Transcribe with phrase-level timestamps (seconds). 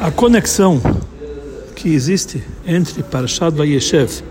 [0.00, 0.80] a conexão
[1.74, 4.22] que existe entre Parashat Vayeshev,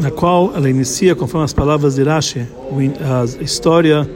[0.00, 2.46] na qual ela inicia, conforme as palavras de Rashi,
[3.00, 4.08] a história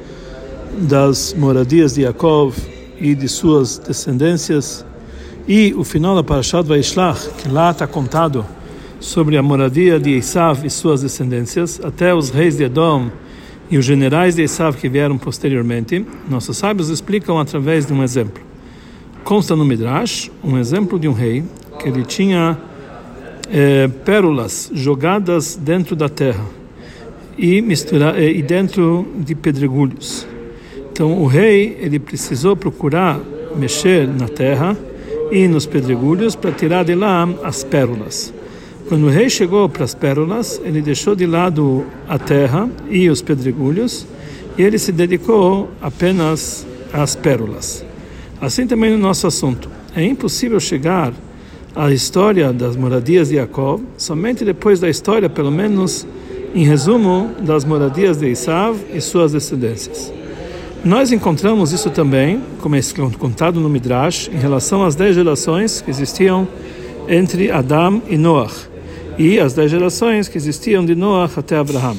[0.78, 2.54] das moradias de Yaakov
[3.00, 4.84] e de suas descendências,
[5.48, 8.46] e o final da Parashat Vayishlach, que lá está contado
[9.00, 13.10] sobre a moradia de Esav e suas descendências, até os reis de Edom
[13.68, 18.51] e os generais de Esav que vieram posteriormente, nossos sábios explicam através de um exemplo.
[19.24, 21.44] Consta no Midrash um exemplo de um rei
[21.78, 22.58] que ele tinha
[23.50, 26.44] é, pérolas jogadas dentro da terra
[27.38, 30.26] e mistura, é, e dentro de pedregulhos.
[30.90, 33.20] Então o rei ele precisou procurar
[33.56, 34.76] mexer na terra
[35.30, 38.34] e nos pedregulhos para tirar de lá as pérolas.
[38.88, 43.22] Quando o rei chegou para as pérolas, ele deixou de lado a terra e os
[43.22, 44.06] pedregulhos
[44.58, 47.91] e ele se dedicou apenas às pérolas.
[48.42, 49.70] Assim também no nosso assunto.
[49.94, 51.12] É impossível chegar
[51.76, 56.04] à história das moradias de Jacob somente depois da história, pelo menos
[56.52, 60.12] em resumo, das moradias de Isav e suas descendências.
[60.84, 62.80] Nós encontramos isso também, como é
[63.16, 66.48] contado no Midrash, em relação às dez gerações que existiam
[67.08, 68.68] entre Adão e Noach,
[69.16, 71.96] e as dez gerações que existiam de Noach até Abraham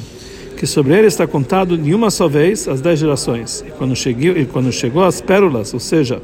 [0.64, 3.61] que sobre ele está contado de uma só vez as dez gerações.
[3.67, 6.22] E quando chegou, e quando chegou as pérolas, ou seja,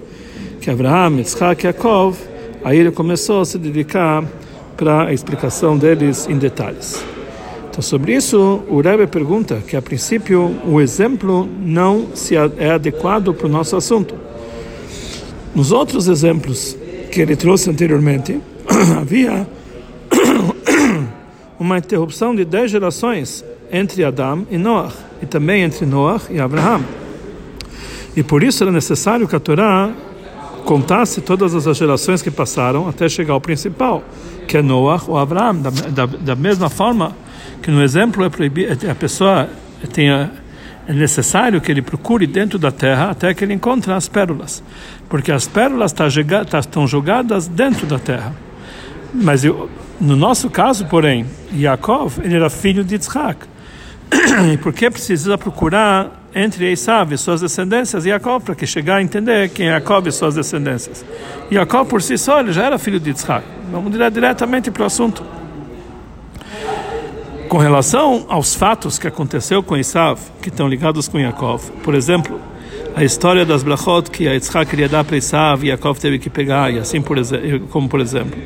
[0.62, 2.18] que Abraham, Yitzhak e Yaakov,
[2.64, 4.24] aí ele começou a se dedicar
[4.78, 7.04] para a explicação deles em detalhes.
[7.70, 13.34] Então, sobre isso, o Rebbe pergunta que, a princípio, o exemplo não se é adequado
[13.34, 14.16] para o nosso assunto.
[15.54, 16.78] Nos outros exemplos
[17.12, 18.40] que ele trouxe anteriormente,
[18.98, 19.46] havia
[21.60, 26.82] uma interrupção de dez gerações entre Adão e Noah, e também entre Noah e Abraham.
[28.16, 29.92] E por isso era necessário que a Torá
[30.66, 34.04] contasse todas as gerações que passaram até chegar ao principal,
[34.48, 35.56] que é Noah ou Abraham.
[35.56, 37.16] Da, da, da mesma forma
[37.62, 39.50] que no exemplo é proibido, a pessoa
[39.94, 40.32] tenha
[40.88, 44.64] é necessário que ele procure dentro da terra até que ele encontre as pérolas,
[45.08, 46.06] porque as pérolas tá
[46.50, 48.34] tá, estão jogadas dentro da terra.
[49.14, 49.70] Mas eu,
[50.02, 53.46] no nosso caso, porém, Yaakov ele era filho de Yitzhak.
[54.54, 58.98] e por que precisa procurar entre Esav e suas descendências e Jacob para que chegar
[58.98, 61.06] a entender quem é Jacob e suas descendências.
[61.50, 63.46] E Jacob por si só ele já era filho de Yitzhak.
[63.72, 65.24] Vamos diretamente para o assunto.
[67.48, 72.40] Com relação aos fatos que aconteceu com Esav, que estão ligados com Jacob, por exemplo,
[72.96, 76.72] a história das brachot que Yitzhak queria dar para Esav e Jacob teve que pegar,
[76.72, 77.18] e assim por,
[77.72, 78.40] como por exemplo.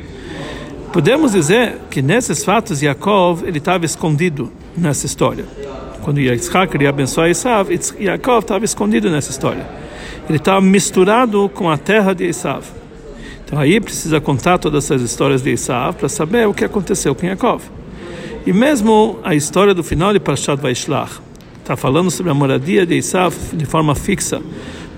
[0.94, 5.44] Podemos dizer que nesses fatos Yaakov ele estava escondido nessa história.
[6.02, 7.68] Quando Yitzhak queria abençoar Esav,
[7.98, 9.66] Yaakov estava escondido nessa história.
[10.28, 12.62] Ele estava misturado com a terra de Esav.
[13.44, 17.26] Então aí precisa contar todas essas histórias de Esav para saber o que aconteceu com
[17.26, 17.64] Yaakov.
[18.46, 21.20] E mesmo a história do final de Parashat Vaishlach
[21.60, 24.40] está falando sobre a moradia de Esav de forma fixa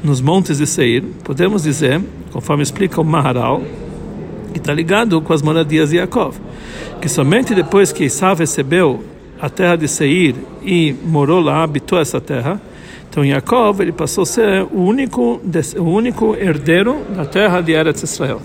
[0.05, 1.03] nos montes de Seir.
[1.25, 2.03] Podemos dizer,
[2.33, 3.63] conforme explica o Maharal,
[4.57, 6.37] e está ligado com as moradias de Yaakov.
[7.01, 9.05] Que somente depois que Esav recebeu
[9.41, 10.35] a terra de Seir
[10.65, 12.61] e morou lá, habitou essa terra,
[13.09, 15.41] então Yaakov ele passou a ser o único,
[15.77, 18.41] o único herdeiro da terra de Eretz Israel.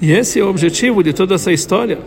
[0.00, 1.98] E esse é o objetivo de toda essa história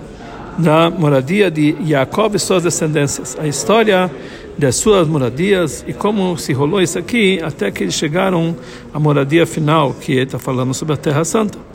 [0.58, 3.36] da moradia de Yaakov e suas descendências.
[3.40, 4.10] A história
[4.58, 8.56] das suas moradias e como se rolou isso aqui até que eles chegaram
[8.94, 11.71] à moradia final, que está falando sobre a Terra Santa.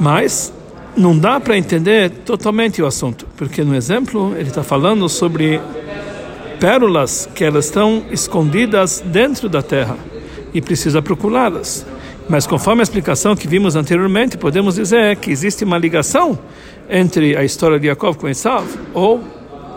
[0.00, 0.50] Mas
[0.96, 5.60] não dá para entender totalmente o assunto, porque no exemplo ele está falando sobre
[6.58, 9.96] pérolas que elas estão escondidas dentro da terra
[10.54, 11.86] e precisa procurá-las.
[12.28, 16.38] Mas conforme a explicação que vimos anteriormente, podemos dizer que existe uma ligação
[16.88, 19.22] entre a história de Jacob com Esav, ou,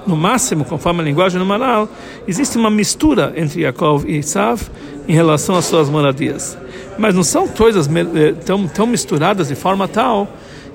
[0.07, 1.89] no máximo, conforme a linguagem numeral,
[2.27, 4.61] existe uma mistura entre Jacob e Esav
[5.07, 6.57] em relação às suas moradias
[6.97, 10.27] mas não são coisas eh, tão, tão misturadas de forma tal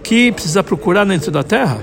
[0.02, 1.78] que precisa procurar dentro da terra.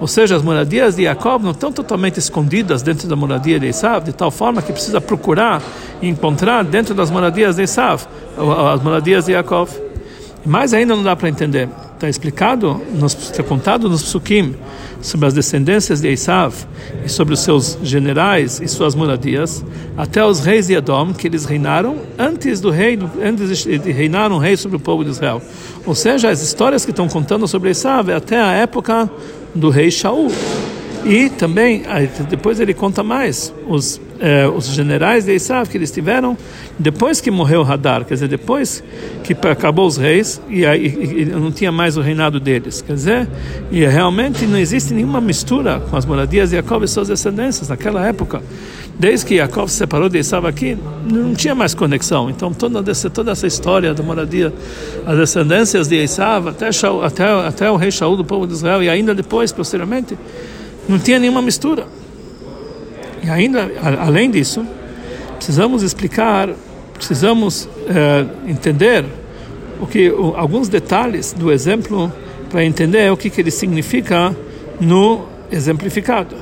[0.00, 4.04] Ou seja, as moradias de Jacob não estão totalmente escondidas dentro da moradia de Esav,
[4.04, 5.62] de tal forma que precisa procurar
[6.02, 8.06] e encontrar dentro das moradias de Esav,
[8.72, 9.68] as moradias de Jacob.
[10.44, 11.68] Mais ainda não dá para entender.
[12.04, 14.54] Está explicado, está contado nos psukim
[15.00, 16.54] sobre as descendências de Esav
[17.02, 19.64] e sobre os seus generais e suas moradias,
[19.96, 24.36] até os reis de Edom, que eles reinaram antes do rei, antes de reinar um
[24.36, 25.40] rei sobre o povo de Israel.
[25.86, 29.10] Ou seja, as histórias que estão contando sobre Esav é até a época
[29.54, 30.30] do rei Shaul.
[31.04, 31.82] E também,
[32.30, 36.36] depois ele conta mais, os, eh, os generais de Esav que eles tiveram
[36.78, 38.82] depois que morreu Hadar, quer dizer, depois
[39.22, 42.80] que acabou os reis e, e, e não tinha mais o reinado deles.
[42.80, 43.28] Quer dizer,
[43.70, 48.06] e realmente não existe nenhuma mistura com as moradias de Jacob e suas descendências naquela
[48.06, 48.42] época.
[48.98, 52.30] Desde que Jacob se separou de Esav aqui, não tinha mais conexão.
[52.30, 54.52] Então, toda, essa, toda essa história da moradia,
[55.04, 56.68] as descendências de Esav, até,
[57.02, 60.16] até, até o rei Shaul do povo de Israel, e ainda depois, posteriormente,
[60.88, 61.86] não tinha nenhuma mistura.
[63.22, 63.70] E ainda,
[64.00, 64.66] além disso,
[65.36, 66.50] precisamos explicar,
[66.92, 69.04] precisamos é, entender
[69.80, 72.12] o que o, alguns detalhes do exemplo
[72.50, 74.34] para entender o que, que ele significa
[74.80, 76.36] no exemplificado.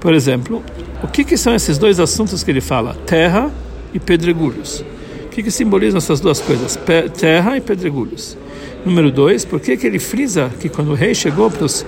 [0.00, 0.62] Por exemplo,
[1.02, 2.94] o que, que são esses dois assuntos que ele fala?
[3.06, 3.50] Terra
[3.92, 4.84] e pedregulhos.
[5.24, 6.76] O que, que simbolizam essas duas coisas?
[6.76, 8.36] Pe terra e pedregulhos.
[8.84, 11.84] Número dois, por que, que ele frisa que quando o rei chegou para os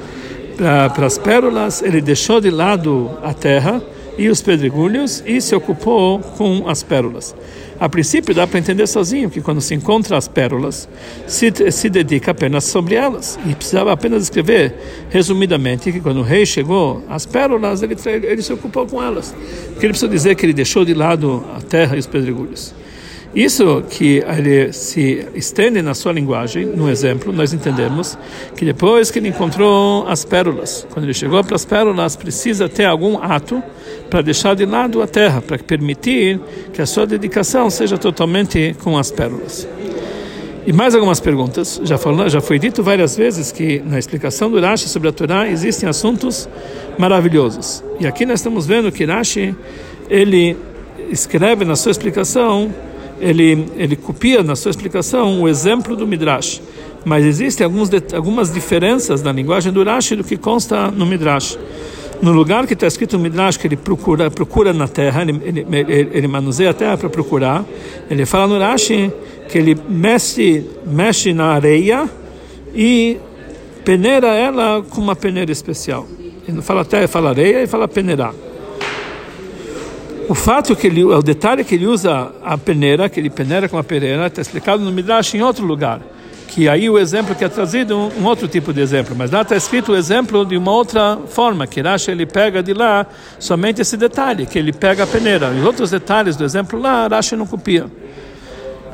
[0.59, 3.81] para as pérolas, ele deixou de lado a terra
[4.19, 7.35] e os pedregulhos e se ocupou com as pérolas.
[7.79, 10.89] A princípio dá para entender sozinho que quando se encontra as pérolas,
[11.29, 13.39] se, se dedica apenas sobre elas.
[13.47, 14.75] E precisava apenas escrever
[15.09, 17.95] resumidamente que quando o rei chegou às pérolas, ele,
[18.25, 19.33] ele se ocupou com elas.
[19.69, 22.75] Porque ele precisa dizer que ele deixou de lado a terra e os pedregulhos.
[23.35, 28.19] Isso que ele se estende na sua linguagem, no exemplo, nós entendemos
[28.57, 32.87] que depois que ele encontrou as pérolas, quando ele chegou para as pérolas, precisa ter
[32.87, 33.63] algum ato
[34.09, 36.41] para deixar de lado a terra, para permitir
[36.73, 39.69] que a sua dedicação seja totalmente com as pérolas.
[40.67, 41.81] E mais algumas perguntas.
[41.85, 45.49] Já, falou, já foi dito várias vezes que na explicação do Rashi sobre a Torá
[45.49, 46.49] existem assuntos
[46.99, 47.85] maravilhosos.
[48.01, 49.55] E aqui nós estamos vendo que Rashi,
[50.11, 50.57] ele
[51.11, 52.71] escreve na sua explicação
[53.21, 56.61] ele, ele copia na sua explicação o exemplo do Midrash.
[57.05, 61.59] Mas existem alguns, algumas diferenças na linguagem do Rashi do que consta no Midrash.
[62.21, 65.67] No lugar que está escrito no Midrash que ele procura, procura na terra, ele, ele,
[65.71, 67.65] ele, ele manuseia a terra para procurar,
[68.11, 69.13] ele fala no Rashi
[69.49, 72.09] que ele mexe, mexe na areia
[72.75, 73.19] e
[73.85, 76.07] peneira ela com uma peneira especial.
[76.47, 78.35] Ele não fala terra, ele fala areia e fala peneirar.
[80.29, 83.79] O fato que ele, o detalhe que ele usa a peneira, que ele peneira com
[83.79, 86.03] a peneira, está explicado no Midrash em outro lugar.
[86.49, 89.57] Que aí o exemplo que é trazido um outro tipo de exemplo, mas lá está
[89.57, 93.07] escrito o exemplo de uma outra forma, que Rashi ele pega de lá
[93.39, 95.51] somente esse detalhe, que ele pega a peneira.
[95.51, 97.87] Os outros detalhes do exemplo lá, Rashi não copia.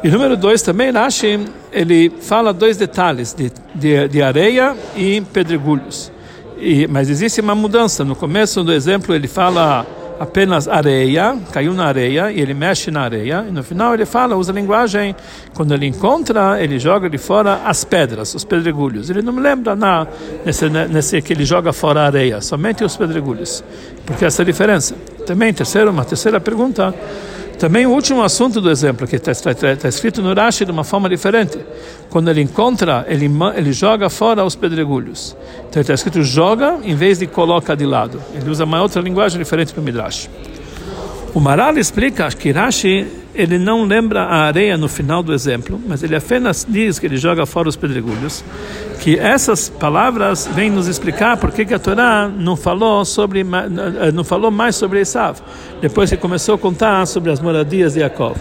[0.05, 1.41] E número dois também, Rashi,
[1.73, 6.13] ele fala dois detalhes de, de, de areia e pedregulhos.
[6.59, 8.05] E, mas existe uma mudança.
[8.05, 9.85] No começo do exemplo ele fala
[10.19, 13.45] apenas areia, caiu na areia e ele mexe na areia.
[13.49, 15.15] E no final ele fala, usa a linguagem,
[15.55, 19.11] quando ele encontra, ele joga de fora as pedras, os pedregulhos.
[19.11, 20.07] Ele não me lembra na,
[20.45, 23.65] nesse, nesse que ele joga fora a areia, somente os pedregulhos.
[24.07, 24.95] Porque essa é a diferença.
[25.27, 26.95] Também, terceiro, uma terceira pergunta.
[27.59, 31.09] Também o último assunto do exemplo, que está, está escrito no Rashi de uma forma
[31.09, 31.59] diferente.
[32.11, 35.37] Quando ele encontra, ele, ele joga fora os pedregulhos.
[35.69, 38.21] Então está escrito joga em vez de coloca de lado.
[38.35, 40.29] Ele usa uma outra linguagem diferente para o Midrash.
[41.33, 46.03] O Maral explica que Rashi ele não lembra a areia no final do exemplo, mas
[46.03, 48.45] ele apenas diz que ele joga fora os pedregulhos,
[49.01, 53.45] que essas palavras vêm nos explicar por que a Torá não falou sobre
[54.15, 55.41] não falou mais sobre Esav,
[55.81, 58.37] depois que começou a contar sobre as moradias de Yaakov,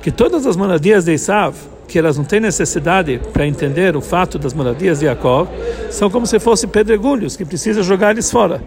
[0.00, 1.54] que todas as moradias de Esav
[1.86, 5.48] que elas não têm necessidade para entender o fato das moradias de Jacob,
[5.90, 8.62] são como se fossem pedregulhos, que precisa jogar eles fora.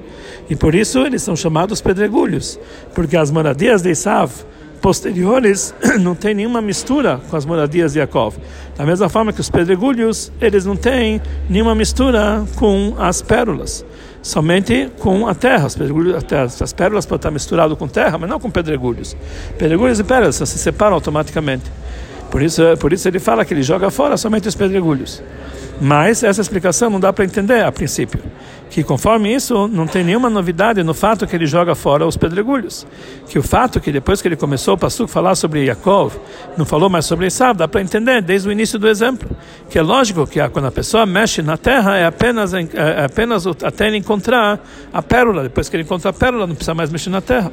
[0.50, 2.59] E por isso eles são chamados pedregulhos,
[2.95, 4.31] porque as moradias de Isav
[4.79, 8.33] posteriores não tem nenhuma mistura com as moradias de Jacob.
[8.77, 13.86] Da mesma forma que os pedregulhos, eles não têm nenhuma mistura com as pérolas,
[14.21, 15.67] somente com a terra.
[15.67, 19.15] As, as pérolas podem estar misturadas com terra, mas não com pedregulhos.
[19.57, 21.69] Pedregulhos e pérolas se separam automaticamente.
[22.31, 25.21] Por isso, por isso ele fala que ele joga fora somente os pedregulhos.
[25.81, 28.19] Mas essa explicação não dá para entender a princípio.
[28.69, 32.86] Que conforme isso, não tem nenhuma novidade no fato que ele joga fora os pedregulhos.
[33.27, 36.13] Que o fato que depois que ele começou o Passuco falar sobre Yaakov,
[36.55, 39.29] não falou mais sobre Esav, dá para entender desde o início do exemplo.
[39.69, 43.48] Que é lógico que quando a pessoa mexe na terra, é apenas, é, é apenas
[43.48, 44.59] até ele encontrar
[44.93, 45.43] a pérola.
[45.43, 47.51] Depois que ele encontra a pérola, não precisa mais mexer na terra.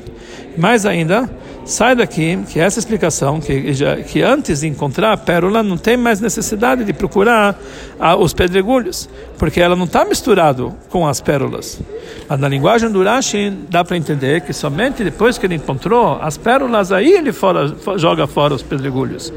[0.59, 1.31] Mais ainda,
[1.65, 3.73] sai daqui que essa explicação, que,
[4.05, 7.59] que antes de encontrar a pérola, não tem mais necessidade de procurar
[7.99, 9.09] a, os pedregulhos,
[9.39, 11.81] porque ela não está misturado com as pérolas.
[12.29, 16.37] Mas na linguagem do Rashi dá para entender que somente depois que ele encontrou as
[16.37, 19.33] pérolas, aí ele fora, joga fora os pedregulhos.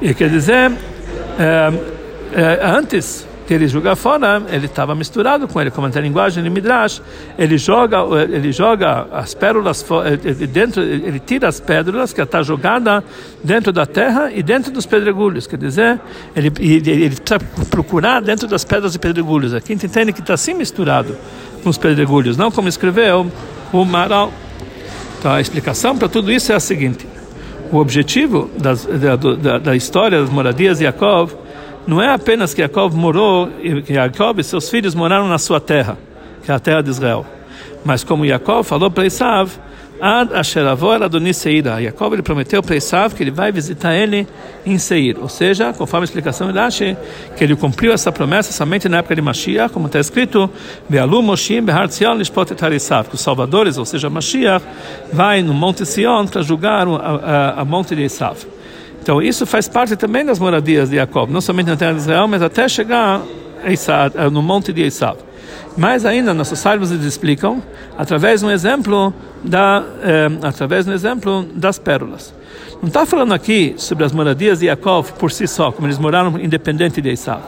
[0.00, 0.72] E quer dizer,
[1.38, 1.72] é,
[2.32, 6.48] é, antes que ele joga fora, ele estava misturado com ele, como a linguagem de
[6.48, 7.02] Midrash,
[7.36, 9.84] ele joga, ele joga as pérolas
[10.52, 13.02] dentro, ele tira as pérolas que está jogada
[13.42, 15.98] dentro da terra e dentro dos pedregulhos, quer dizer,
[16.36, 19.52] ele, ele, ele precisa procurar dentro das pedras e pedregulhos.
[19.52, 21.16] Aqui entende que está assim misturado
[21.64, 23.28] com os pedregulhos, não como escreveu
[23.72, 24.32] o Maral.
[25.18, 27.04] Então a explicação para tudo isso é a seguinte:
[27.72, 31.34] o objetivo das, da, da, da, história das moradias de Yaakov
[31.86, 33.48] não é apenas que Yaakov morou,
[33.84, 35.98] que Yaakov e seus filhos moraram na sua terra,
[36.44, 37.26] que é a terra de Israel,
[37.84, 39.50] mas como Yaakov falou para Isav,
[40.00, 41.80] Ad Asher Avor Adoni Seira.
[41.82, 44.26] Jacob ele prometeu para Esav que ele vai visitar ele
[44.64, 45.18] em Seir.
[45.20, 46.96] Ou seja, conforme a explicação de Rashi,
[47.36, 50.50] que ele cumpriu essa promessa somente na época de Mashiach, como está escrito,
[50.88, 54.64] Be'alu Moshim Behar Tzion Lishpot Et Harisav, que os salvadores, ou seja, Mashiach,
[55.12, 58.38] vai no Monte Sion para julgar a, a, a Monte de Esav.
[59.02, 62.28] Então isso faz parte também das moradias de Jacob, não somente na terra de Israel,
[62.28, 63.22] mas até chegar
[64.30, 65.16] no Monte de Esav.
[65.76, 67.62] Mais ainda, nossos sábios eles explicam
[67.96, 72.34] através de um exemplo da, eh, através exemplo das pérolas.
[72.82, 76.38] Não está falando aqui sobre as moradias de Yaakov por si só, como eles moraram
[76.40, 77.42] independente de Esav.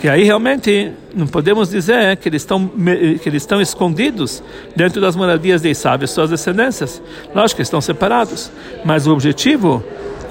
[0.00, 4.42] Que aí realmente não podemos dizer que eles estão que eles estão escondidos
[4.74, 7.02] dentro das moradias de Esav e suas descendências.
[7.34, 8.50] Lógico que estão separados,
[8.84, 9.82] mas o objetivo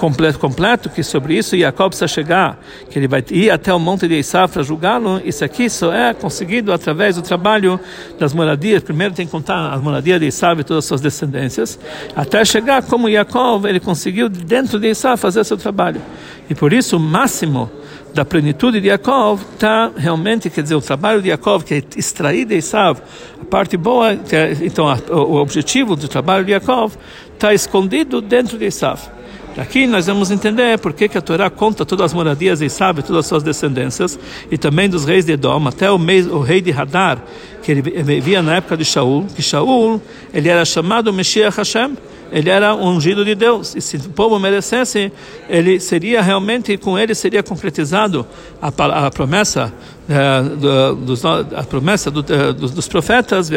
[0.05, 2.59] completo, completo que sobre isso Jacob precisa chegar,
[2.91, 6.13] que ele vai ir até o monte de Esav para julgá-lo, isso aqui só é
[6.13, 7.79] conseguido através do trabalho
[8.19, 8.83] das moradias.
[8.83, 11.79] Primeiro tem que contar as moradias de Esav e todas as suas descendências,
[12.15, 15.99] até chegar como Jacob, ele conseguiu dentro de Esav fazer seu trabalho.
[16.47, 17.71] E por isso o máximo
[18.13, 22.45] da plenitude de Yaakov está realmente, quer dizer, o trabalho de Yaakov, que é extrair
[22.45, 23.01] de Esav,
[23.41, 26.95] a parte boa, é, então a, o objetivo do trabalho de Yaakov
[27.33, 29.14] está escondido dentro de Esav.
[29.57, 33.19] Aqui nós vamos entender por que, que a Torá conta todas as moradias e todas
[33.19, 34.19] as suas descendências,
[34.51, 37.23] e também dos reis de Edom, até o, o rei de Hadar,
[37.63, 40.01] que ele vivia na época de Shaul, que Shaul,
[40.33, 41.95] ele era chamado Meshiach Hashem,
[42.31, 45.11] ele era ungido de Deus, e se o povo merecesse,
[45.47, 48.25] ele seria realmente, com ele seria concretizado
[48.61, 48.67] a,
[49.05, 49.71] a promessa
[50.07, 53.49] é, do, dos, a promessa do, é, dos, dos profetas,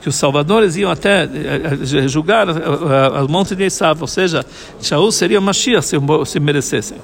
[0.00, 4.44] que os salvadores iam até é, julgar o monte de Esav, ou seja,
[4.80, 6.98] Shaul seria Mashiach se, se merecessem.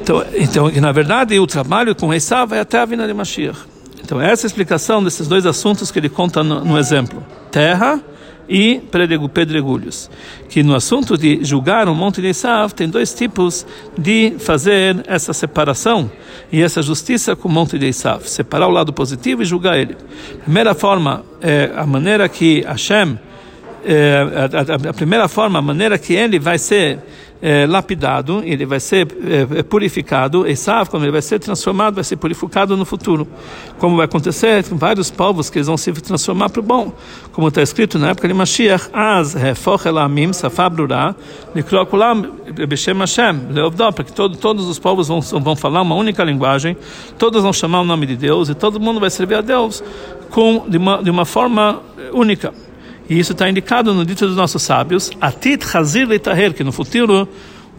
[0.00, 3.58] Então, então, na verdade, o trabalho com Esav vai até a vinda de Mashiach.
[4.04, 8.00] Então, essa é a explicação desses dois assuntos que ele conta no, no exemplo: terra
[8.52, 8.82] e
[9.32, 10.10] pedregulhos.
[10.50, 13.66] Que no assunto de julgar o Monte de Isav, tem dois tipos
[13.96, 16.12] de fazer essa separação
[16.52, 18.28] e essa justiça com o Monte de Isav.
[18.28, 19.96] Separar o lado positivo e julgar ele.
[20.42, 23.18] Primeira forma é a maneira que Hashem,
[23.86, 26.98] é, a, a, a primeira forma, a maneira que ele vai ser
[27.42, 32.04] é, lapidado, ele vai ser é, é purificado, Esav, quando ele vai ser transformado, vai
[32.04, 33.26] ser purificado no futuro.
[33.78, 36.92] Como vai acontecer com vários povos que eles vão se transformar para o bom.
[37.32, 41.16] Como está escrito na época de Mashiach, Az refoch elamim safabrura,
[41.52, 42.22] nikrokulam
[42.68, 46.76] beshem Hashem, leovdó, para que todo, todos os povos vão, vão falar uma única linguagem,
[47.18, 49.82] todos vão chamar o nome de Deus e todo mundo vai servir a Deus
[50.30, 51.80] com, de, uma, de uma forma
[52.12, 52.52] única.
[53.08, 57.28] E isso está indicado no dito dos nossos sábios, Atit Hazir Leitaher, que no futuro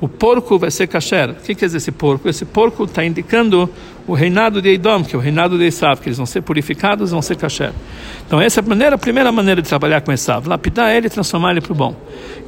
[0.03, 1.29] o porco vai ser kasher.
[1.29, 2.27] O que quer dizer esse porco?
[2.27, 3.69] Esse porco está indicando
[4.05, 7.09] o reinado de Edom, que é o reinado de Esav, que eles vão ser purificados
[7.09, 7.71] e vão ser kasher.
[8.27, 11.09] Então essa é a primeira, a primeira maneira de trabalhar com Esav, lapidar ele e
[11.09, 11.95] transformar ele para o bom.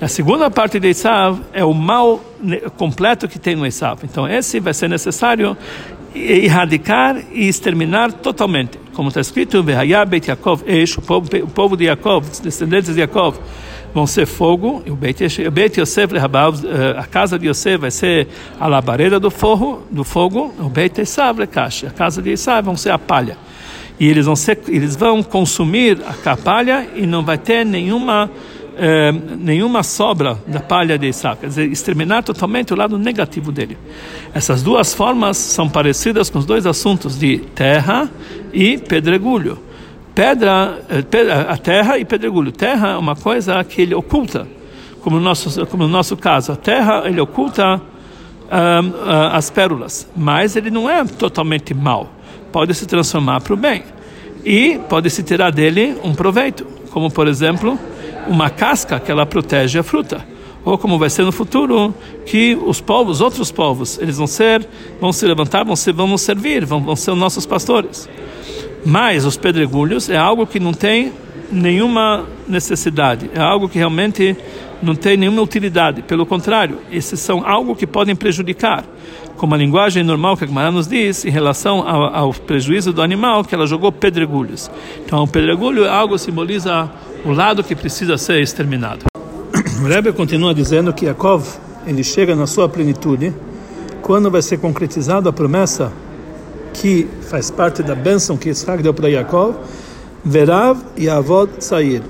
[0.01, 2.22] E a segunda parte de Esav é o mal
[2.75, 4.01] completo que tem no Esav.
[4.03, 5.55] Então esse vai ser necessário
[6.15, 8.79] erradicar e exterminar totalmente.
[8.93, 13.01] Como está escrito, Beit Yaakov Eish, o povo, o povo de Yaakov, os descendentes de
[13.01, 13.38] Yaakov,
[13.93, 15.24] vão ser fogo, e o Beit
[15.79, 18.27] Yosef eh, a casa de Yosef vai ser
[18.60, 22.91] a labareda do fogo, do fogo, o Beit Esav a casa de Esav vão ser
[22.91, 23.38] a palha.
[23.98, 28.29] E eles vão, ser, eles vão consumir a palha e não vai ter nenhuma
[28.77, 33.77] é, nenhuma sobra da palha de Isaac, quer dizer, exterminar totalmente o lado negativo dele.
[34.34, 38.10] Essas duas formas são parecidas com os dois assuntos de terra
[38.53, 39.58] e pedregulho.
[40.13, 42.51] Pedra, eh, a terra e pedregulho.
[42.51, 44.48] Terra é uma coisa que ele oculta,
[45.01, 46.51] como no nosso, como no nosso caso.
[46.51, 47.82] A terra ele oculta
[49.32, 52.12] as pérolas, mas ele não é totalmente mal.
[52.51, 53.84] Pode se transformar para o bem
[54.46, 57.77] e pode se tirar dele um proveito, como por exemplo
[58.27, 60.25] uma casca que ela protege a fruta.
[60.63, 61.94] Ou como vai ser no futuro,
[62.25, 64.67] que os povos, outros povos, eles vão ser,
[65.00, 68.10] vão se levantar, vão, ser, vão nos servir, vão, vão ser os nossos pastores.
[68.84, 71.13] Mas os pedregulhos é algo que não tem
[71.51, 74.36] nenhuma necessidade, é algo que realmente
[74.82, 76.01] não tem nenhuma utilidade.
[76.01, 78.84] Pelo contrário, esses são algo que podem prejudicar.
[79.38, 83.01] como a linguagem normal que a Gemara nos diz em relação ao, ao, prejuízo do
[83.01, 84.72] animal que ela jogou pedregulhos.
[85.05, 86.89] Então, o pedregulho é algo que simboliza
[87.25, 89.05] o lado que precisa ser exterminado.
[89.82, 91.44] O Rebbe continua dizendo que Yaakov
[91.88, 93.34] ele chega na sua plenitude
[94.01, 95.91] quando vai ser concretizada a promessa
[96.72, 99.55] que faz parte da bênção que Isaac deu para Yaakov,
[100.24, 102.03] Verav e Avod sair,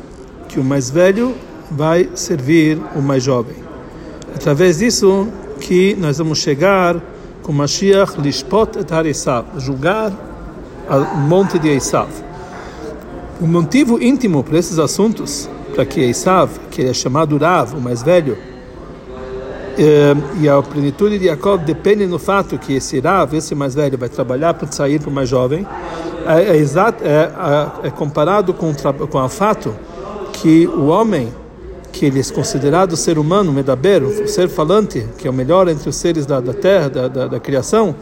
[0.49, 1.33] que o mais velho
[1.71, 3.55] vai servir o mais jovem.
[4.35, 5.29] Através disso
[5.61, 7.01] que nós vamos chegar
[7.41, 10.11] com Mashiach Lishpot et Harisav, julgar
[10.89, 12.09] o monte de Esav.
[13.41, 18.01] O motivo íntimo para esses assuntos, para que Esav, que é chamado Rav, o mais
[18.01, 18.37] velho,
[19.77, 23.97] eh, e a plenitude de Jacob depende no fato que esse Rav, esse mais velho,
[23.97, 25.67] vai trabalhar para sair para o mais jovem,
[26.25, 27.31] é, é, exato, é,
[27.83, 29.75] é, é comparado com, com o fato
[30.31, 31.27] que o homem,
[31.91, 35.89] que ele é considerado ser humano, medaber, o ser falante, que é o melhor entre
[35.89, 37.93] os seres da, da terra, da, da, da criação,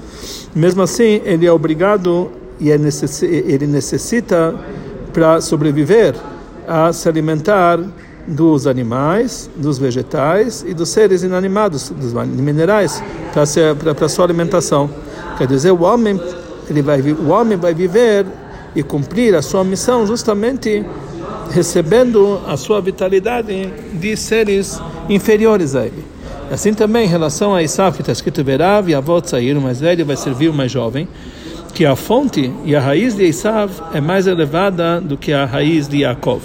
[0.53, 4.55] mesmo assim ele é obrigado e é necess, ele necessita
[5.13, 6.15] para sobreviver
[6.67, 7.79] a se alimentar
[8.27, 13.03] dos animais, dos vegetais e dos seres inanimados, dos minerais,
[13.33, 14.89] para sua alimentação.
[15.37, 16.19] Quer dizer, o homem,
[16.69, 18.25] ele vai, o homem vai viver
[18.75, 20.85] e cumprir a sua missão justamente
[21.51, 26.03] recebendo a sua vitalidade de seres inferiores a ele.
[26.51, 29.79] Assim também em relação a Isaac, que está escrito Verav e avó sair, o mais
[29.79, 31.07] velho vai servir o mais jovem,
[31.73, 35.87] que a fonte e a raiz de Isav é mais elevada do que a raiz
[35.87, 36.41] de Yaakov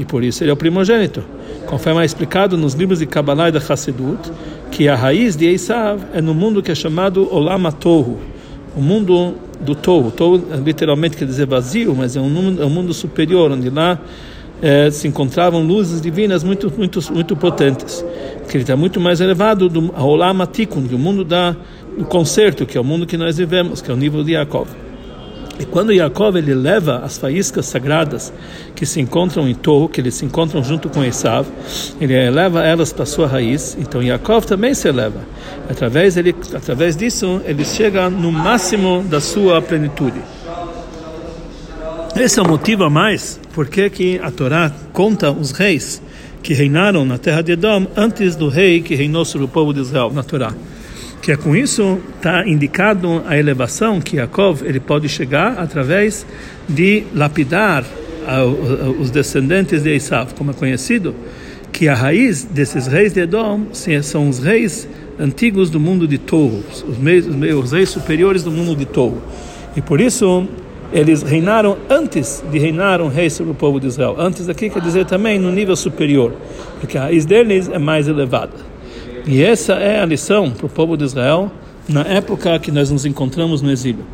[0.00, 1.22] e por isso ele é o primogênito.
[1.66, 4.32] Conforme é explicado nos livros de Kabbalah e da Hassidut,
[4.70, 8.18] que a raiz de Esav é no mundo que é chamado Olam Torro,
[8.74, 10.10] o mundo do Torro.
[10.10, 14.00] Torro literalmente quer dizer vazio, mas é um mundo, é um mundo superior, onde lá
[14.62, 18.04] é, se encontravam luzes divinas muito, muito, muito potentes.
[18.48, 21.54] Que ele está muito mais elevado do Olam Atikun, que é mundo da,
[21.96, 24.68] do concerto, que é o mundo que nós vivemos, que é o nível de Yaakov.
[25.60, 28.32] E quando Yaakov ele leva as faíscas sagradas
[28.74, 31.46] que se encontram em Torro, que eles se encontram junto com Esav,
[32.00, 33.76] ele leva elas para sua raiz.
[33.78, 35.20] Então Yaakov também se eleva.
[35.68, 40.22] Através ele, através disso, ele chega no máximo da sua plenitude.
[42.16, 46.00] Esse é o motivo a mais porque que a Torá conta os reis
[46.42, 49.80] que reinaram na terra de Edom antes do rei que reinou sobre o povo de
[49.80, 50.54] Israel na Torá
[51.22, 56.26] que é com isso está indicado a elevação que Yaakov ele pode chegar através
[56.68, 57.84] de lapidar
[58.98, 61.14] os descendentes de Esav, como é conhecido,
[61.72, 63.66] que a raiz desses reis de Edom
[64.02, 68.74] são os reis antigos do mundo de Torro, os, meios, os reis superiores do mundo
[68.74, 69.22] de Torro.
[69.76, 70.46] E por isso
[70.92, 74.16] eles reinaram antes de reinar um rei sobre o povo de Israel.
[74.18, 76.32] Antes aqui quer dizer também no nível superior,
[76.80, 78.69] porque a raiz deles é mais elevada.
[79.26, 81.50] E essa é a lição para o povo de Israel
[81.88, 84.04] na época que nós nos encontramos no exílio.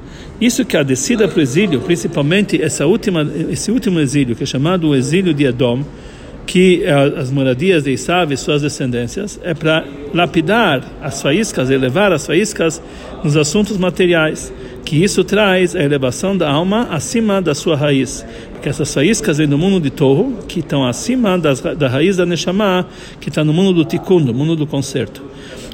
[0.41, 4.47] Isso que a descida para o exílio, principalmente essa última, esse último exílio, que é
[4.47, 5.83] chamado o exílio de Edom,
[6.47, 12.13] que é as moradias de Isav e suas descendências, é para lapidar as faíscas, elevar
[12.13, 12.81] as faíscas
[13.25, 14.53] nos assuntos materiais,
[14.87, 18.25] que isso traz a elevação da alma acima da sua raiz.
[18.53, 22.25] Porque essas faíscas vêm do mundo de Torro, que estão acima das, da raiz da
[22.25, 22.87] Neshama,
[23.21, 25.25] que está no mundo do Tikkun, no mundo do concerto.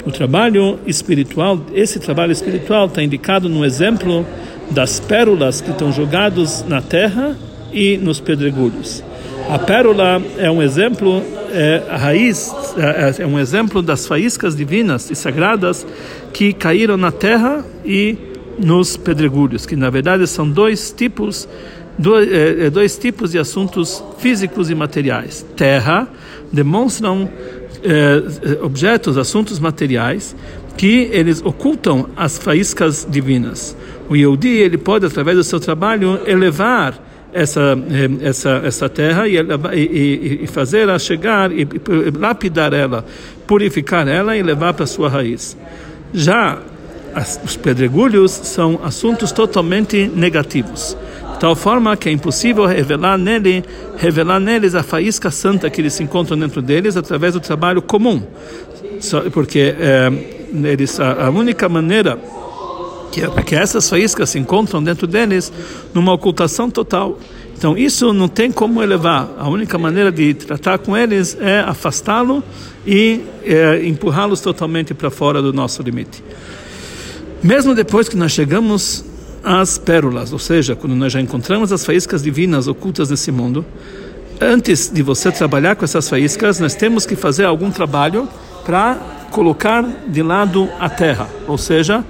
[0.06, 4.26] O trabalho espiritual, esse trabalho espiritual está indicado no exemplo
[4.70, 7.36] das pérolas que estão jogados na terra
[7.70, 9.04] e nos pedregulhos.
[9.50, 11.22] A pérola é um exemplo,
[11.52, 15.86] é, a raiz é, é um exemplo das faíscas divinas e sagradas
[16.32, 21.48] que caíram na terra e nos pedregulhos, que na verdade são dois tipos
[21.98, 25.44] dois, é, é, dois tipos de assuntos físicos e materiais.
[25.56, 26.08] Terra
[26.52, 27.28] demonstram
[27.82, 30.34] é, objetos, assuntos materiais
[30.76, 33.76] que eles ocultam as faíscas divinas.
[34.08, 37.78] O Yehudi, ele pode através do seu trabalho elevar essa
[38.20, 43.06] essa essa terra e, e, e fazer ela chegar e, e lapidar ela,
[43.46, 45.56] purificar ela e levar para sua raiz.
[46.12, 46.58] Já
[47.14, 50.96] as, os pedregulhos são assuntos totalmente negativos,
[51.34, 53.64] de tal forma que é impossível revelar nele,
[53.96, 58.22] revelar neles a faísca santa que eles se encontram dentro deles através do trabalho comum,
[59.32, 60.10] porque é,
[60.70, 62.18] eles a, a única maneira
[63.12, 65.52] que, que essas faíscas se encontram dentro deles
[65.92, 67.18] numa ocultação total.
[67.56, 69.28] Então isso não tem como elevar.
[69.38, 72.42] A única maneira de tratar com eles é afastá-lo
[72.84, 76.24] e é, empurrá-los totalmente para fora do nosso limite.
[77.42, 79.04] Mesmo depois que nós chegamos
[79.42, 83.64] às pérolas, ou seja, quando nós já encontramos as faíscas divinas ocultas nesse mundo,
[84.40, 88.28] antes de você trabalhar com essas faíscas, nós temos que fazer algum trabalho
[88.64, 88.94] para
[89.32, 92.04] colocar de lado a terra, ou seja,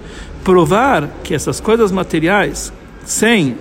[0.45, 2.71] provar que essas coisas materiais,
[3.03, 3.57] sem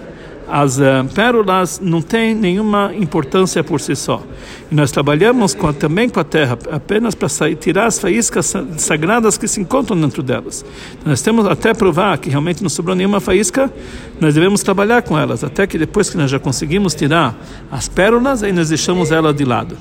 [0.52, 4.22] as uh, pérolas não têm nenhuma importância por si só.
[4.70, 9.48] E nós trabalhamos com, também com a terra apenas para tirar as faíscas sagradas que
[9.48, 10.66] se encontram dentro delas.
[10.92, 13.72] Então, nós temos até provar que realmente não sobrou nenhuma faísca,
[14.20, 17.34] nós devemos trabalhar com elas, até que depois que nós já conseguimos tirar
[17.72, 19.78] as pérolas, aí nós deixamos elas de lado.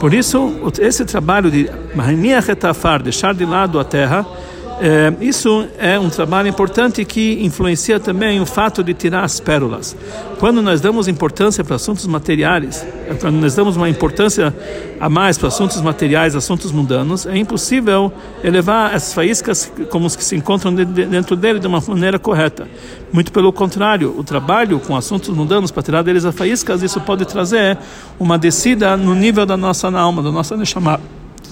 [0.00, 1.70] Por isso, esse trabalho de
[3.02, 4.26] deixar de lado a terra,
[5.20, 9.96] isso é um trabalho importante que influencia também o fato de tirar as pérolas.
[10.38, 12.86] Quando nós damos importância para assuntos materiais,
[13.20, 14.54] quando nós damos uma importância
[15.00, 20.24] a mais para assuntos materiais, assuntos mundanos, é impossível elevar as faíscas como os que
[20.24, 22.68] se encontram dentro dele de uma maneira correta.
[23.12, 27.24] Muito pelo contrário, o trabalho com assuntos mundanos para tirar deles as faíscas, isso pode
[27.24, 27.78] trazer
[28.18, 31.00] uma descida no nível da nossa alma, da nossa neshama.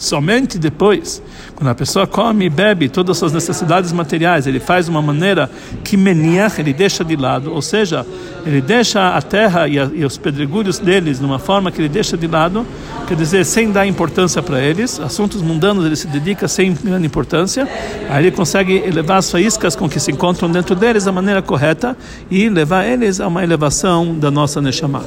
[0.03, 1.23] Somente depois,
[1.55, 5.01] quando a pessoa come e bebe todas as suas necessidades materiais, ele faz de uma
[5.01, 5.49] maneira
[5.85, 8.05] que meniach, ele deixa de lado, ou seja,
[8.45, 11.89] ele deixa a terra e, a, e os pedregulhos deles de uma forma que ele
[11.89, 12.67] deixa de lado,
[13.07, 17.69] quer dizer, sem dar importância para eles, assuntos mundanos ele se dedica sem grande importância,
[18.11, 21.97] aí ele consegue elevar as faíscas com que se encontram dentro deles da maneira correta
[22.29, 25.05] e levar eles a uma elevação da nossa Neshama.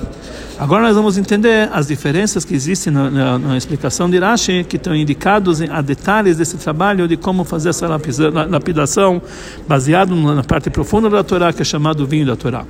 [0.58, 4.78] Agora nós vamos entender as diferenças que existem na, na, na explicação de Rashi, que
[4.78, 9.22] estão indicados em, a detalhes desse trabalho de como fazer essa lapidação
[9.68, 12.66] baseado na parte profunda da Torá, que é chamado vinho da Torá.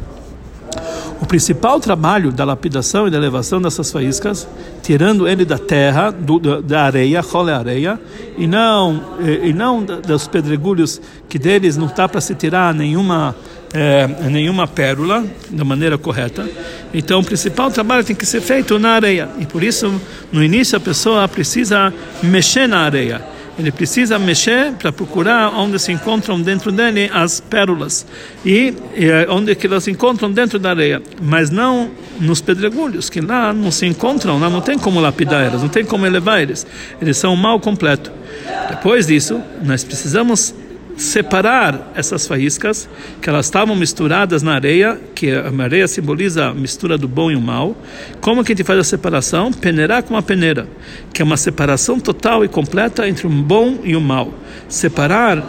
[1.21, 4.47] O principal trabalho da lapidação e da elevação dessas faíscas,
[4.81, 7.99] tirando ele da terra, do, da areia, role areia,
[8.35, 9.01] e não,
[9.43, 13.35] e não dos pedregulhos que deles não está para se tirar nenhuma
[13.75, 16.49] é, nenhuma pérola da maneira correta.
[16.97, 19.27] Então, o principal trabalho tem que ser feito na areia.
[19.37, 23.21] E por isso, no início, a pessoa precisa mexer na areia.
[23.59, 28.05] Ele precisa mexer para procurar onde se encontram dentro dele as pérolas
[28.45, 33.21] e, e onde que elas se encontram dentro da areia, mas não nos pedregulhos, que
[33.21, 36.67] lá não se encontram, lá não tem como lapidar elas, não tem como elevar eles.
[37.01, 38.11] Eles são mal completo.
[38.69, 40.53] Depois disso, nós precisamos
[40.97, 42.89] separar essas faíscas,
[43.21, 47.35] que elas estavam misturadas na areia, que a areia simboliza a mistura do bom e
[47.35, 47.75] o mal.
[48.21, 49.51] Como que a gente faz a separação?
[49.51, 50.67] Peneirar com a peneira,
[51.13, 54.33] que é uma separação total e completa entre o bom e o mal.
[54.69, 55.43] Separar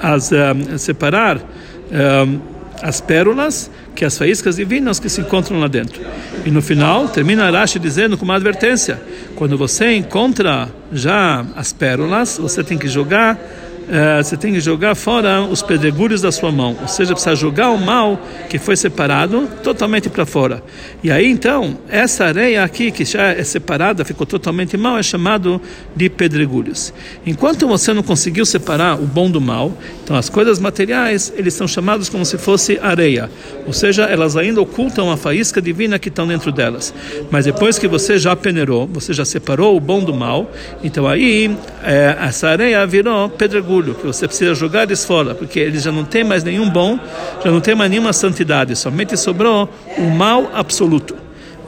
[0.00, 2.40] as uh, separar uh,
[2.82, 6.00] as pérolas, que é as faíscas divinas que se encontram lá dentro.
[6.44, 9.00] E no final, termina Arashi dizendo com uma advertência:
[9.34, 13.38] quando você encontra já as pérolas, você tem que jogar
[13.86, 17.70] uh, você tem que jogar fora os pedregulhos da sua mão, ou seja, precisa jogar
[17.70, 20.62] o mal que foi separado totalmente para fora.
[21.02, 25.60] E aí então, essa areia aqui que já é separada, ficou totalmente mal, é chamado
[25.94, 26.92] de pedregulhos.
[27.24, 29.72] Enquanto você não conseguiu separar o bom do mal,
[30.02, 33.30] então as coisas materiais, eles são chamados como se fosse areia,
[33.66, 36.92] ou seja, elas ainda ocultam a faísca divina que estão dentro delas.
[37.30, 40.50] Mas depois que você já peneirou, você já separou o bom do mal,
[40.82, 45.60] então aí é, essa areia virou pedregulho orgulho, que você precisa jogar eles fora, porque
[45.60, 46.98] eles já não têm mais nenhum bom,
[47.44, 51.16] já não tem mais nenhuma santidade, somente sobrou o mal absoluto.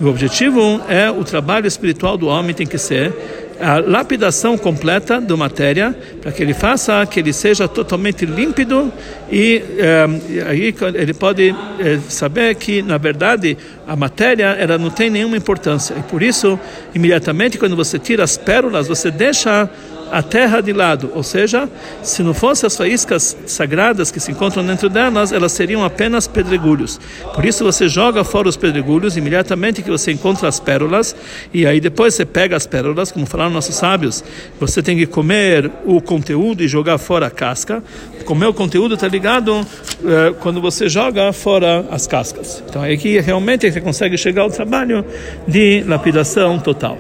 [0.01, 3.13] O objetivo é o trabalho espiritual do homem tem que ser
[3.61, 8.93] a lapidação completa da matéria, para que ele faça que ele seja totalmente límpido
[9.31, 10.07] e, eh,
[10.47, 15.95] aí ele pode eh, saber que, na verdade, a matéria ela não tem nenhuma importância.
[15.99, 16.59] E por isso,
[16.95, 19.69] imediatamente, quando você tira as pérolas, você deixa
[20.11, 21.69] a terra de lado, ou seja,
[22.03, 27.01] se não fossem as faíscas sagradas que se encontram dentro delas, elas seriam apenas pedregulhos.
[27.35, 31.15] Por isso você joga fora os pedregulhos imediatamente que você encontra as pérolas
[31.53, 34.25] e aí depois você pega as pérolas, como falaram nossos sábios,
[34.59, 37.83] você tem que comer o conteúdo e jogar fora a casca.
[38.25, 39.67] Comer o conteúdo está ligado
[40.05, 42.63] eh, quando você joga fora as cascas.
[42.69, 45.05] Então é que realmente você consegue chegar ao trabalho
[45.47, 46.99] de lapidação total.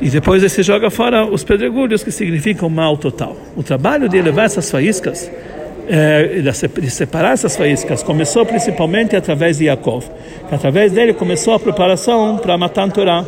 [0.00, 3.36] E depois você joga fora os pedregulhos, que significam mal total.
[3.54, 5.30] O trabalho de levar essas faíscas,
[5.86, 6.40] é,
[6.80, 10.06] de separar essas faíscas, começou principalmente através de Yaakov.
[10.50, 13.24] Através dele começou a preparação para matar Torá.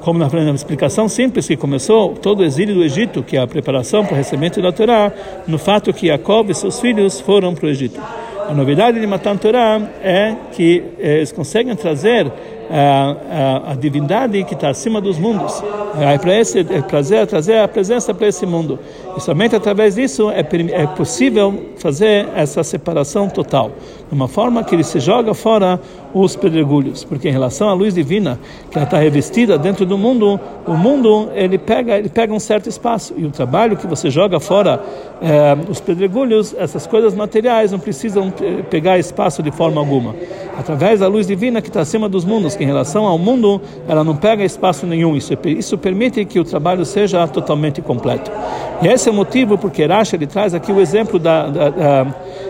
[0.00, 4.04] Como na explicação simples que começou todo o exílio do Egito, que é a preparação
[4.04, 5.10] para o recebimento da Torá,
[5.46, 7.98] no fato que Yaakov e seus filhos foram para o Egito.
[8.48, 12.30] A novidade de Matan Torah é que eh, eles conseguem trazer
[12.70, 15.62] a, a, a divindade que está acima dos mundos,
[15.98, 18.78] é para esse é trazer, trazer a presença para esse mundo.
[19.16, 20.40] E somente através disso é,
[20.72, 23.72] é possível fazer essa separação total,
[24.14, 25.80] de uma forma que ele se joga fora
[26.14, 28.38] os pedregulhos, porque em relação à luz divina
[28.70, 32.68] que ela está revestida dentro do mundo, o mundo ele pega ele pega um certo
[32.68, 34.80] espaço e o trabalho que você joga fora
[35.20, 38.32] é, os pedregulhos, essas coisas materiais não precisam
[38.70, 40.14] pegar espaço de forma alguma.
[40.56, 44.04] Através da luz divina que está acima dos mundos, que em relação ao mundo ela
[44.04, 45.16] não pega espaço nenhum.
[45.16, 48.30] Isso, isso permite que o trabalho seja totalmente completo.
[48.80, 52.06] E esse é o motivo porque Rashi ele traz aqui o exemplo da, da, da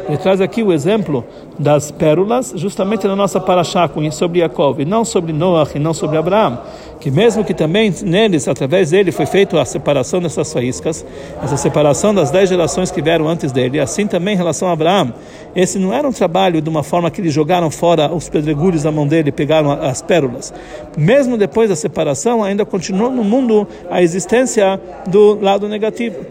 [0.08, 1.24] ele traz aqui o exemplo
[1.58, 6.16] das pérolas, justamente na nossa paraxá, sobre Jacob, e não sobre Noach, e não sobre
[6.16, 6.58] Abraão.
[7.00, 11.04] Que mesmo que também neles, através dele, foi feita a separação dessas faíscas,
[11.42, 15.12] essa separação das dez gerações que vieram antes dele, assim também em relação a Abraão.
[15.54, 18.90] Esse não era um trabalho de uma forma que eles jogaram fora os pedregulhos da
[18.90, 20.52] mão dele e pegaram as pérolas.
[20.96, 26.24] Mesmo depois da separação, ainda continuou no mundo a existência do lado negativo.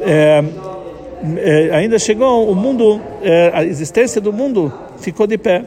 [0.00, 0.44] É,
[1.36, 5.64] é, ainda chegou o mundo, é, a existência do mundo ficou de pé.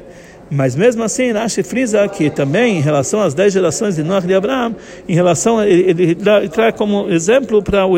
[0.51, 4.35] Mas mesmo assim, Rashi frisa que também em relação às dez gerações de Noach de
[4.35, 4.75] Abraão,
[5.09, 7.93] em relação ele, ele, traz como exemplo para o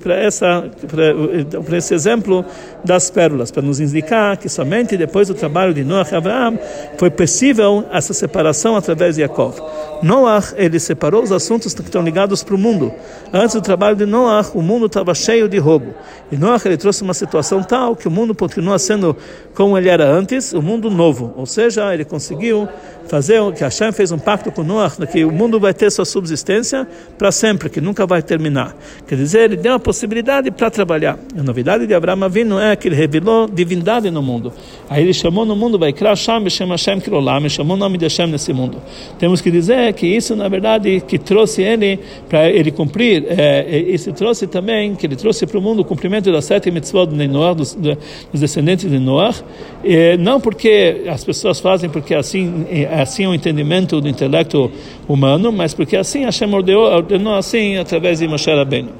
[0.00, 0.70] para essa
[1.64, 2.44] para esse exemplo
[2.84, 6.58] das pérolas, para nos indicar que somente depois do trabalho de Noach e Abraão
[6.96, 9.54] foi possível essa separação através de Jacob.
[10.02, 12.92] Noach, ele separou os assuntos que estão ligados para o mundo.
[13.32, 15.94] Antes do trabalho de Noach, o mundo estava cheio de roubo.
[16.30, 19.16] E Noach, ele trouxe uma situação tal que o mundo continua sendo
[19.54, 21.34] como ele era antes, o mundo novo.
[21.36, 22.68] Ou seja, ele conseguiu
[23.08, 26.86] fazer que Hashem fez um pacto com Noach, que o mundo vai ter sua subsistência
[27.16, 28.76] para sempre, que nunca vai terminar.
[29.06, 31.18] Quer dizer, ele deu a possibilidade para trabalhar.
[31.36, 34.52] A novidade de Abraão Avinu é que ele revelou divindade no mundo.
[34.88, 38.04] Aí ele chamou no mundo, vai criar Hashem, Hashem, Hashem, Kirolam, chamou o nome de
[38.04, 38.80] Hashem nesse mundo.
[39.18, 41.98] Temos que dizer que isso, na verdade, que trouxe ele
[42.28, 46.30] para ele cumprir, é, isso trouxe também, que ele trouxe para o mundo o cumprimento
[46.32, 49.34] das sete mitzvot de Noah, dos, dos descendentes de Noah,
[50.18, 54.70] não porque as pessoas fazem porque assim assim o entendimento do intelecto
[55.08, 58.90] humano, mas porque assim Hashem ordenou, ordenou assim através de Moshe Rabbeinu.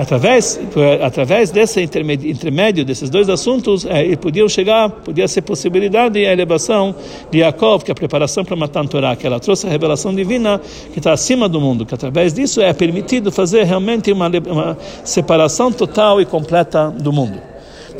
[0.00, 0.58] Através,
[1.02, 6.94] através desse intermédio, desses dois assuntos, é, podiam chegar, podia ser possibilidade a elevação
[7.30, 10.58] de Yaakov, que é a preparação para matar Torá, que ela trouxe a revelação divina
[10.94, 15.70] que está acima do mundo, que através disso é permitido fazer realmente uma, uma separação
[15.70, 17.49] total e completa do mundo.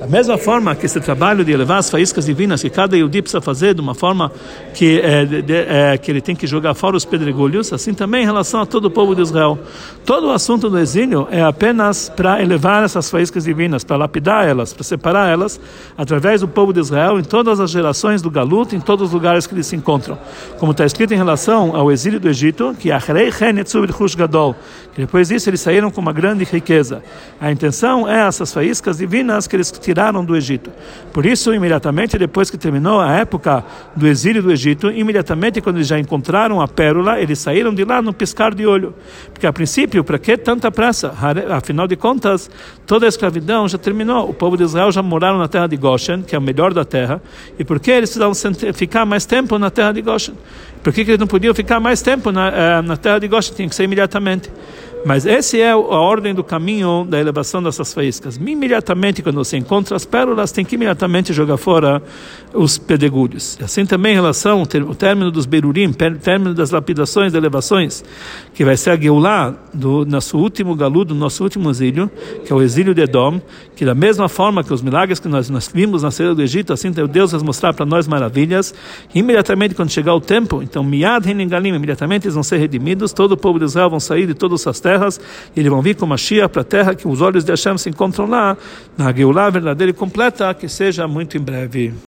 [0.01, 3.43] Da mesma forma que esse trabalho de elevar as faíscas divinas que cada Yudi precisa
[3.43, 4.33] fazer de uma forma
[4.73, 8.25] que, é, de, é, que ele tem que jogar fora os pedregulhos, assim também em
[8.25, 9.59] relação a todo o povo de Israel.
[10.07, 14.73] Todo o assunto do exílio é apenas para elevar essas faíscas divinas, para lapidar elas,
[14.73, 15.61] para separar elas
[15.99, 19.47] através do povo de Israel em todas as gerações do Galut, em todos os lugares
[19.47, 20.19] que eles se encontram.
[20.59, 22.89] Como está escrito em relação ao exílio do Egito, que
[24.17, 24.57] Gadol,
[24.95, 27.03] que depois disso eles saíram com uma grande riqueza.
[27.39, 30.71] A intenção é essas faíscas divinas que eles tiraram do Egito.
[31.13, 33.65] Por isso, imediatamente depois que terminou a época
[33.97, 38.01] do exílio do Egito, imediatamente quando eles já encontraram a pérola, eles saíram de lá
[38.01, 38.95] no piscar de olho.
[39.33, 41.13] Porque a princípio, para que tanta pressa?
[41.51, 42.49] Afinal de contas,
[42.87, 44.31] toda a escravidão já terminou.
[44.31, 46.85] O povo de Israel já moraram na terra de Goshen, que é o melhor da
[46.85, 47.21] terra.
[47.59, 50.37] E por que eles precisavam ficar mais tempo na terra de Goshen?
[50.85, 53.55] Por que, que eles não podiam ficar mais tempo na, eh, na terra de Goshen?
[53.55, 54.51] Tinha que ser imediatamente.
[55.05, 58.37] Mas essa é a ordem do caminho da elevação dessas faíscas.
[58.37, 62.03] Imediatamente, quando você encontra as pérolas, tem que imediatamente jogar fora
[62.53, 63.59] os pedregulhos.
[63.63, 68.05] Assim também em relação ao término dos berurim, término das lapidações, elevações,
[68.53, 72.11] que vai ser a Geulah do nosso último galu, do nosso último exílio,
[72.45, 73.41] que é o exílio de Edom,
[73.75, 76.73] que da mesma forma que os milagres que nós, nós vimos na saída do Egito,
[76.73, 78.75] assim Deus vai mostrar para nós maravilhas,
[79.15, 83.37] imediatamente quando chegar o tempo, então Miad Heningalim, imediatamente eles vão ser redimidos, todo o
[83.37, 84.35] povo de Israel vão sair de
[84.69, 85.21] as terras, terras,
[85.55, 87.89] e eles vão vir com Mashiach para a terra que os olhos de Hashem se
[87.89, 88.57] encontram lá,
[88.99, 92.01] na Geulah verdadeira e completa, que seja muito em breve.